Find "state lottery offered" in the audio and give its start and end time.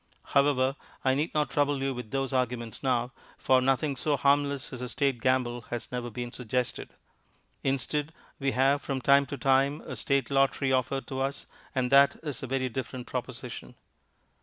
9.95-11.05